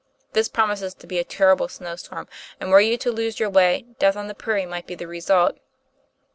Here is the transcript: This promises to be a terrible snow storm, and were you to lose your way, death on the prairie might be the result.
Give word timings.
This 0.33 0.49
promises 0.49 0.95
to 0.95 1.05
be 1.05 1.19
a 1.19 1.23
terrible 1.23 1.67
snow 1.67 1.95
storm, 1.95 2.27
and 2.59 2.71
were 2.71 2.81
you 2.81 2.97
to 2.97 3.11
lose 3.11 3.39
your 3.39 3.51
way, 3.51 3.85
death 3.99 4.15
on 4.17 4.25
the 4.25 4.33
prairie 4.33 4.65
might 4.65 4.87
be 4.87 4.95
the 4.95 5.05
result. 5.05 5.59